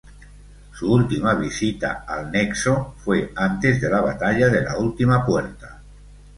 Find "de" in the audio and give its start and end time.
3.79-3.87, 4.49-4.61